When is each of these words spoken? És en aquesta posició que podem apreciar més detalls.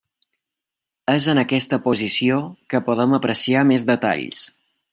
És 1.15 1.27
en 1.33 1.41
aquesta 1.41 1.79
posició 1.83 2.39
que 2.75 2.81
podem 2.89 3.15
apreciar 3.19 3.65
més 3.73 3.87
detalls. 3.91 4.41